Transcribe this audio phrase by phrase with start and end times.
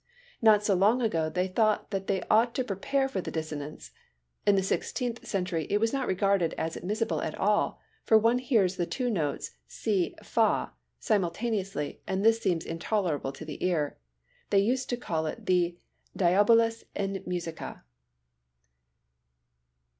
[0.41, 3.91] Not so long ago they thought that they ought to prepare for the dissonance.
[4.47, 8.77] In the Sixteenth Century it was not regarded as admissible at all, for one hears
[8.77, 13.99] the two notes si and fa simultaneously and this seems intolerable to the ear.
[14.49, 15.77] They used to call it the
[16.17, 17.83] Diabolus in musica.